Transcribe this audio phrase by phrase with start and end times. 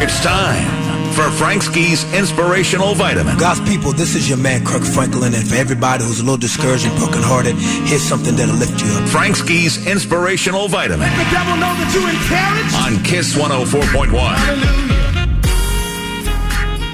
[0.00, 3.38] It's time for Frank Ski's Inspirational Vitamin.
[3.38, 6.84] God's people, this is your man, Kirk Franklin, and for everybody who's a little discouraged
[6.84, 9.08] and brokenhearted, here's something that'll lift you up.
[9.08, 11.08] Frank Ski's Inspirational Vitamin.
[11.08, 12.74] Let the devil know that you encourage.
[12.84, 14.34] On KISS 104.1.
[14.34, 14.94] Hallelujah.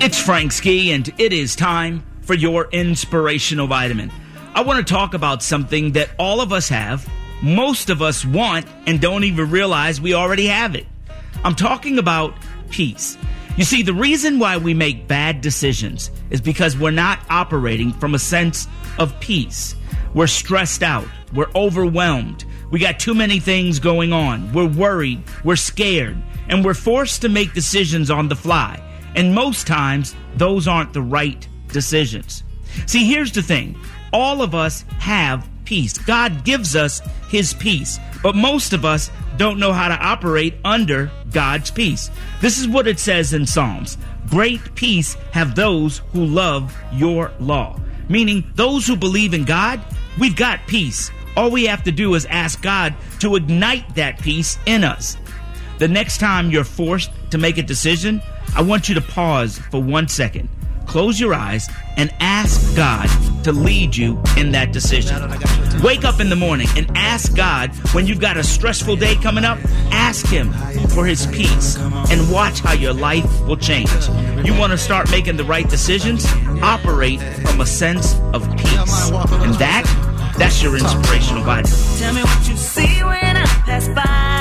[0.05, 4.13] It's Frank Ski, and it is time for your Inspirational Vitamin.
[4.55, 7.09] I want to talk about something that all of us have,
[7.43, 10.87] most of us want, and don't even realize we already have it.
[11.43, 12.35] I'm talking about
[12.71, 13.19] peace.
[13.57, 18.15] You see, the reason why we make bad decisions is because we're not operating from
[18.15, 18.67] a sense
[18.99, 19.75] of peace.
[20.15, 21.07] We're stressed out.
[21.35, 22.45] We're overwhelmed.
[22.71, 24.53] We got too many things going on.
[24.53, 25.23] We're worried.
[25.45, 26.23] We're scared.
[26.49, 28.81] And we're forced to make decisions on the fly.
[29.15, 32.45] And most times, those aren't the right decisions.
[32.87, 33.77] See, here's the thing
[34.13, 35.97] all of us have peace.
[35.97, 38.01] God gives us His peace.
[38.25, 42.11] But most of us don't know how to operate under God's peace.
[42.41, 43.97] This is what it says in Psalms
[44.29, 47.79] Great peace have those who love your law.
[48.09, 49.81] Meaning, those who believe in God,
[50.19, 51.13] we've got peace.
[51.37, 55.17] All we have to do is ask God to ignite that peace in us.
[55.79, 58.21] The next time you're forced to make a decision,
[58.57, 60.49] I want you to pause for one second
[60.87, 63.09] close your eyes and ask God
[63.45, 65.17] to lead you in that decision.
[65.83, 69.45] Wake up in the morning and ask God when you've got a stressful day coming
[69.45, 69.59] up,
[69.91, 70.53] ask Him
[70.89, 73.91] for His peace and watch how your life will change.
[74.45, 76.27] You want to start making the right decisions?
[76.63, 79.11] Operate from a sense of peace.
[79.11, 79.85] And that,
[80.39, 81.99] that's your inspirational vitamin.
[81.99, 84.40] Tell me what you see when I pass by.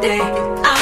[0.00, 0.18] day.
[0.20, 0.79] I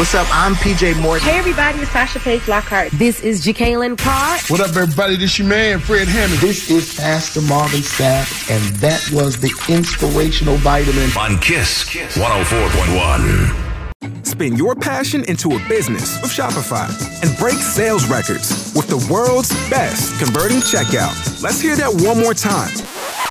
[0.00, 0.26] What's up?
[0.30, 1.28] I'm PJ Morton.
[1.28, 2.90] Hey, everybody, it's Tasha Page Lockhart.
[2.92, 4.38] This is Jekalyn Carr.
[4.48, 5.16] What up, everybody?
[5.16, 6.40] This is your man, Fred Hammond.
[6.40, 14.26] This is Pastor Marvin Sapp, and that was the inspirational vitamin on Kiss 104.1.
[14.26, 16.88] Spin your passion into a business with Shopify
[17.22, 21.42] and break sales records with the world's best converting checkout.
[21.42, 22.70] Let's hear that one more time.